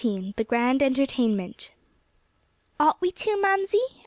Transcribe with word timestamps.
XIX 0.03 0.33
THE 0.35 0.43
GRAND 0.43 0.81
ENTERTAINMENT 0.81 1.73
"Ought 2.79 2.99
we 3.01 3.11
to, 3.11 3.37
Mamsie?" 3.39 3.77